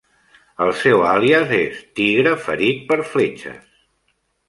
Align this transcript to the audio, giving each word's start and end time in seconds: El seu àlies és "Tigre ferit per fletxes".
El 0.65 0.73
seu 0.83 1.03
àlies 1.09 1.53
és 1.59 1.85
"Tigre 2.01 2.35
ferit 2.49 2.83
per 2.91 3.01
fletxes". 3.15 3.65